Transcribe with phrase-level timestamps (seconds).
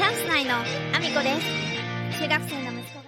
[0.00, 1.38] チャンス内のアミコで
[2.14, 3.04] す中学生の息子が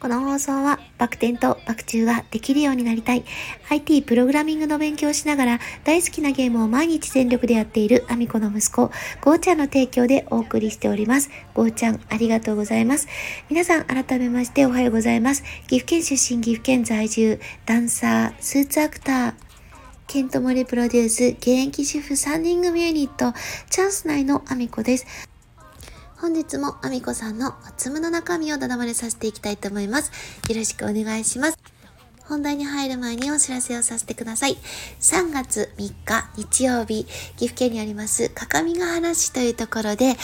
[0.00, 3.24] この放送はバク転とバク宙ができるようになりたい
[3.70, 8.90] IT プログラミングの勉強をしながら大好きなゲームを毎日全力でやっているアミコの息子、
[9.22, 11.30] ゴーちゃんの提供でお送りしております。
[11.54, 13.08] ゴーちゃんありがとうございます。
[13.48, 15.42] 皆さん改めましておはようございます。
[15.68, 19.34] 岐阜県出身岐阜県在住、ダンサー、スーツアクター、
[20.06, 23.32] ケントモリプロデュース、現役主婦3人組ユニット、
[23.70, 25.33] チャンス内のアミコです。
[26.24, 30.10] 本日もあみこさんのおつむの中身をだだまれさせていきたいと思います。
[30.48, 31.58] よろしくお願いします。
[32.24, 34.56] 本題に入る前にお知らせをさせてください。
[35.00, 37.04] 3月3日日曜日、
[37.36, 40.16] 岐阜県にあります、各務原市というところで、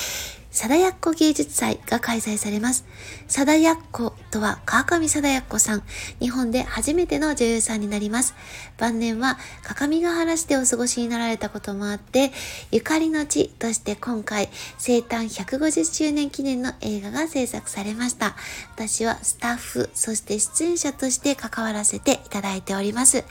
[0.51, 2.87] 貞奴芸術祭が開催されます。
[3.29, 5.83] 貞奴とは川上貞子さん。
[6.21, 8.35] 日本で初めての女優さんになります。
[8.79, 12.33] 晩年は各務原市でお過ごしになられたこともあって、
[12.71, 14.49] ゆかりの地として今回
[14.79, 18.37] 生誕150周年記念の映画が制作されました。
[18.75, 23.25] 私はスタッフ、そして出演者として関わらせていただいております。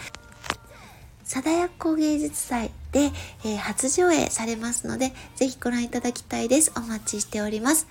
[1.30, 3.12] 貞奴芸術祭で、
[3.46, 6.72] えー初上映されますので、ぜひご覧いただきたいです。
[6.76, 7.88] お待ちしております。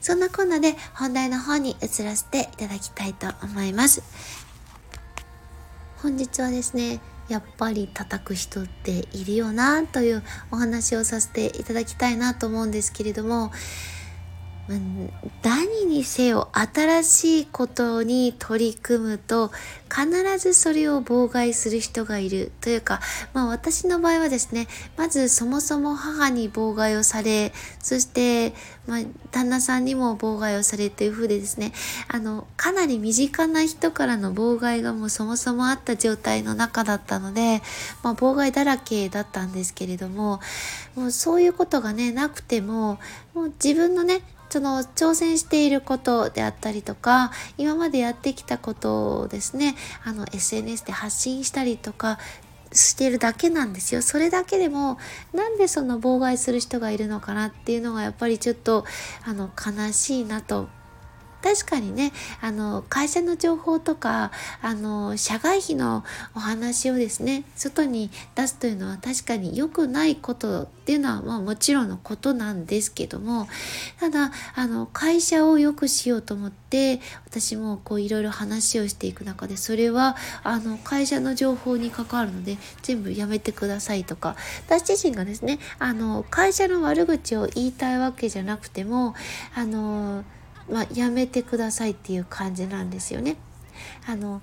[0.00, 4.02] そんなこんなで本題の方に移らせていただきたいと思います。
[5.98, 13.52] 本日はですね、やっぱり叩く人っているよなというお話をさせていただきたいなと思うんですけれども、
[15.42, 19.50] 何にせよ新しいことに取り組むと
[19.88, 23.00] 必ずそれを妨害する人がいるというか、
[23.32, 28.52] まあ私の場合はですね、まずそもそも母に妨害をされ、そして、
[28.86, 31.72] まあ旦那さんにも妨害をされというふうでですね、
[32.08, 37.62] あの、かなり身近な人からの妨害がもうそもそもあった状態の中だったので、
[38.02, 40.40] まあ妨害だらけだったんですけれども、
[40.94, 42.98] もうそういうことがね、なくても、
[43.32, 49.74] もう自分のね、その挑戦していることであったりとか今までやってきたことをですね
[50.04, 52.18] あの SNS で発信したりとか
[52.72, 54.02] してるだけなんですよ。
[54.02, 54.98] それだけでも
[55.32, 58.84] なんでその妨害する人がいるのかなっていうのがやっぱりちょっと
[59.24, 60.68] あの悲しいなと
[61.42, 66.04] 確かにねあの会社の情報とかあの社外費の
[66.34, 73.46] お話をですね外に出すというのは確かに良くないことっていうのは、まあ、もちろんのことなんですけども
[74.00, 89.14] ただあの会社を良くしようと思って私もこういろいろ話をしていく中でそれはあの会社の情報に関わるので全部やめてくださいとか私自身がですねあの会社の悪口を言いたいわけじゃなくても
[89.54, 90.24] あの
[90.70, 93.36] まあ、やめてくださいっていう感じなんですよね。
[94.06, 94.42] あの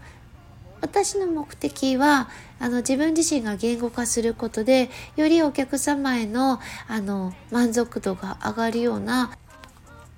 [0.81, 9.31] 私の目的はあの自分自身が言語化することでよりお客様へのあの満足度が上がるような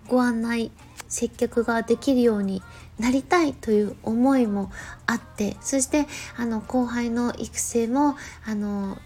[0.08, 0.72] ご案内
[1.08, 2.62] 接客ができるように
[3.00, 4.72] なりたいという思いも
[5.06, 8.98] あってそしてあの後輩の育成もあの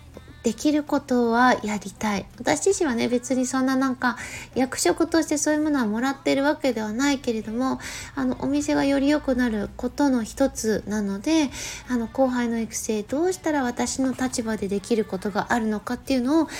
[0.44, 4.18] できることはやりたい私自身はね別にそんななんか
[4.56, 7.80] 役職としてそういうものはもらってるわけではないけれども
[8.16, 11.50] あのお店がより良くなることの一つなので
[11.90, 16.52] あの後輩の育成どうしたら私の立場でできることがあるのかっていうのを考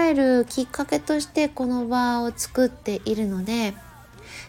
[0.00, 3.74] えるきっかけとしてこの場を作っているので。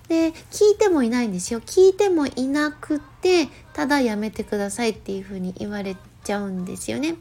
[0.08, 5.96] で聞いてもいないんですよ聞いてもいなくてただやめてくださいっていうふうに言われ
[6.30, 7.16] ちゃうんですよね。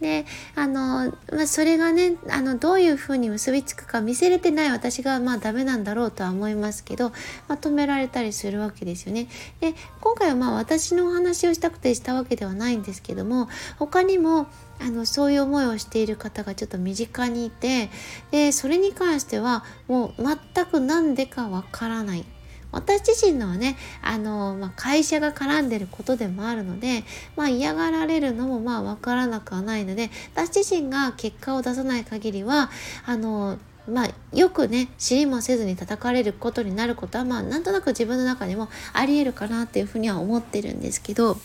[0.00, 7.10] であの、まあ、それがねあのどういうふうに結びつくか見せれてない私がまあダメなんだろうとは思いますけど、
[7.48, 9.26] まあ、止められたりするわけですよね。
[9.60, 13.48] で今回はまあ私のお話をしたくてしたわけではないんですけども
[13.78, 14.46] 他にも
[14.80, 17.90] あのそういう思いをしている方がちょっと身近にいて
[18.30, 22.24] でそれに関してはもう全く何でかわからない
[22.74, 27.04] 私自身のはねあの、まあ、会社が絡んでることでもあるので、
[27.36, 32.70] まあ、嫌がられるのもまあ分からなくはないので私自身が結果を出さない限りは
[33.06, 41.36] あのまあ、よくね知りもせずに叩かれることになることはまあなんとなく自分の中でもありえるかなっていうふうには思ってるんですけど。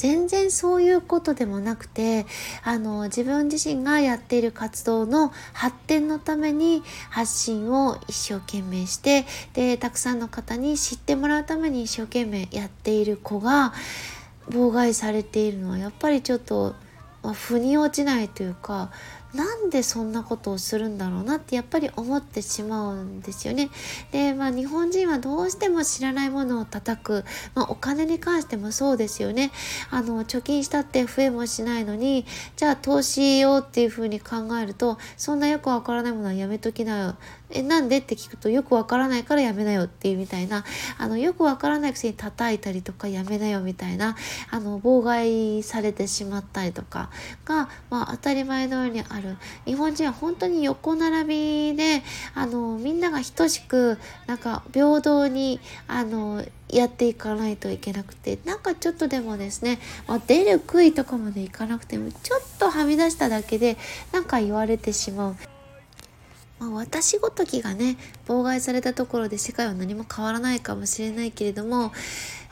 [0.00, 2.24] 全然そういうことでもなくて
[2.64, 13.74] あの自分自身がやっている活動の発展のために発信を一生懸命してでたくさんの方に知ってもらうために一生懸命やっている子が
[14.48, 16.74] 妨害されているのはやっぱりちょっと、
[17.34, 18.90] 腑に落ちないというか
[19.34, 23.70] なんでそんなことをするんだろうなってやっぱり思ってしまうんですよね。
[24.12, 27.24] で、まあ日本人はどうしても知らないものを叩く、
[27.54, 29.52] まあ、お金に関してもそうですよね。
[29.90, 37.16] あの貯金したって増えもしないのにじゃあ投資をっていうふうに考えるとそんなよくわからないものはやめときなよ。
[37.52, 40.64] えなんでって聞くとよくわからないからやめなよっていうみたいな
[40.98, 44.16] あのよくわからないくせに叩いたりとかやめなよみたいな
[44.50, 47.10] あの妨害されてしまったりとか
[47.44, 49.19] が、まあ、当たり前のようにある
[49.66, 52.02] 日本人は本当に横並びで
[52.34, 63.76] あのみんなが等しくなんか平等にあのやっていかないといけなくてなんかちょっとでもですね、まあ、出る杭とかまでいかなくてもちょっとはみ出しただけで
[64.12, 65.49] なんか言われてしまう。
[66.60, 67.96] まあ、私ごときがね
[68.28, 71.92] 妨害されたところで世界は何も変わらないかもしれないけれども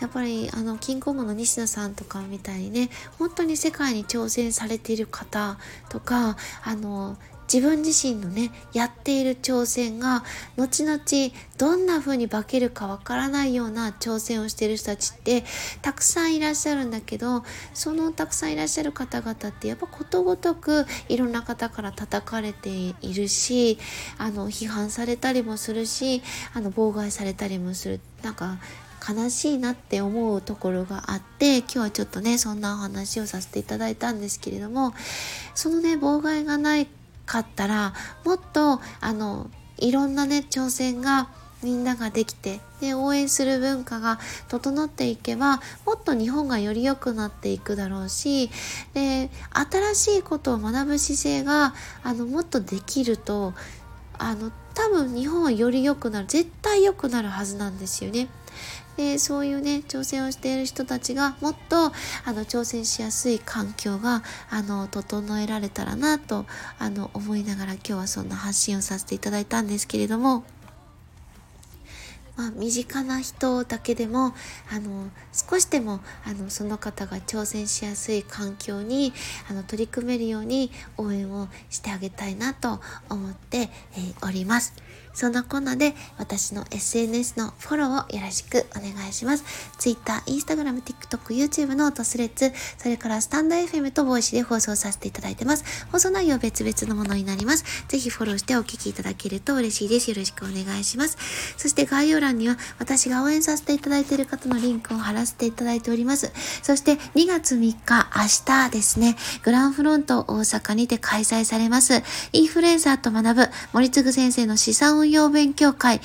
[0.01, 2.89] やっぱりあのキングコングの西野さんとかみたいにね
[3.19, 5.59] 本当に世界に挑戦されている方
[5.91, 7.19] とかあの
[7.53, 10.23] 自分自身のねやっている挑戦が
[10.57, 11.01] 後々
[11.57, 15.45] どんな風に化けるかわからないような挑戦をしている人たちって
[15.83, 17.43] たくさんいらっしゃるんだけど
[17.73, 23.79] そのたくさんいらっしゃる方々ってやっぱことごとくいろんな方から叩かれているし
[24.19, 26.23] あの批判されたりもするし
[26.55, 28.01] あの妨害されたりもする。
[28.23, 28.59] なんか
[29.09, 34.93] 悲しいなって思うところがあって今日はちょっとねそんなお話をさせていただいたんですけれども
[35.55, 36.89] そのね妨害がない
[37.29, 37.93] かったら
[38.25, 41.29] もっとあのいろんなね挑戦が
[41.63, 48.51] みんなができてで応援する文化が整っていけばもっと日本がより良くなっていくだろうし
[48.95, 53.55] で新しいことを学ぶ姿勢があのもっとできると
[54.19, 58.29] あの多分日本はより良くなる絶対良くなるはずなんですよね。
[58.99, 66.47] でそういうね挑戦をしている人たちがもっとあの挑戦しやすい環境があの整えられたらなと
[66.81, 70.45] あの思いながら今日はそんな発信をさせていただいたんですけれども。
[72.37, 74.33] まあ、身近な人だけでも
[74.71, 79.13] あの少しでもあのその方が挑戦しやすい環境に
[79.51, 82.81] あの取り組めるように応援をしてあげたいなと
[83.11, 84.73] 思って、えー、おります。
[85.19, 89.43] そんなこんなで私の SNS のフォローをよろしくお願いします。
[89.77, 95.65] Twitter、Instagram、TikTok、YouTube のトスレッツ、それからスタンド FM とボイシで放送させていただいてます。
[95.91, 97.65] 放送内容別々のものになります。
[97.89, 100.09] ぜひフォローしてお聞きいただけると嬉しいです。
[100.09, 101.19] よろしくお願いします。
[101.57, 106.31] そして概要欄には私が応援させていただいている方のリンクを貼らせていただいております。
[106.63, 112.05] そして2月3日、明日ですね、グランフロント大阪にて開催されます。
[112.33, 116.01] インフルエンサーと学ぶ森次先生の資産運勉強会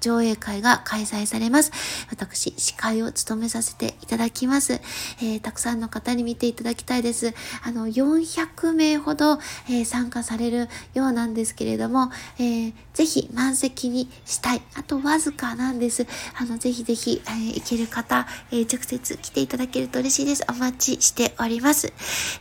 [0.00, 1.72] 上映会が開催されます。
[2.10, 4.74] 私、司会を務めさせていただきます。
[5.20, 7.34] えー、たくさんの方に見ていただきたいです。
[7.62, 9.38] あの、400名ほど、
[9.68, 14.62] えー、参加されるようなんですけれども、えー、ぜひ満席にしたい。
[14.74, 16.06] あとわずかなんです。
[16.38, 20.44] あの、ぜひぜひ、えー、行ける方、えー、直接来ていただけると嬉しいです。
[20.48, 21.92] お待ちしております。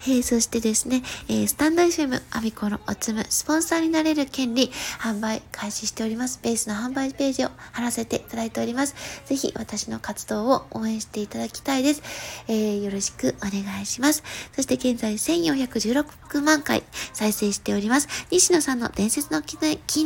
[0.08, 6.40] えー、そしてですね、えー、スタンド FM アミコのおつむスポンサーになれる権利販売開始しております。
[6.42, 8.96] ベースの販売ページを貼らせていただいております。
[9.26, 12.04] ぜひ私の活動を応援していただきたいです。
[12.48, 14.24] えー、よろしくお願いします。
[14.54, 16.84] そして現在1416万回
[17.14, 18.08] 再生しております。
[18.32, 19.60] 西野さんの伝説の近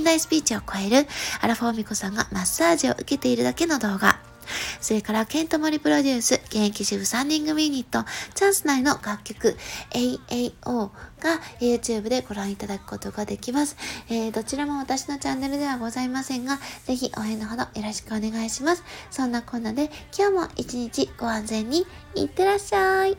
[0.04, 1.08] 代スピーチを超える
[1.42, 4.35] アラフォーミコさんがマッサージを受けているだけの動画。
[4.82, 8.04] それから、ケントモリプロデュース、現役主婦3人組ユニット、
[8.34, 9.58] チャンス内の楽曲、
[9.92, 10.90] AAO
[11.20, 13.78] が YouTube でご覧いただくことができます。
[14.10, 18.84] えー、どちらも私のチャンネルではございませんが、ぜひ応援のほどよろしくお願いします。
[19.12, 21.86] そんなこんなで、今日も一日ご安全に
[22.16, 23.18] いってらっしゃい。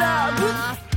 [0.00, 0.89] Love